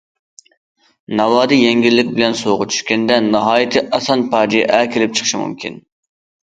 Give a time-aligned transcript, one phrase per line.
[1.19, 5.81] ناۋادا يەڭگىللىك بىلەن سۇغا چۈشكەندە، ناھايىتى ئاسان پاجىئە كېلىپ چىقىشى مۇمكىن.